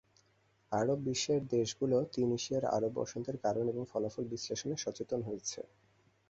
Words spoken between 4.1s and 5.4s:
বিশ্লেষণে সচেতন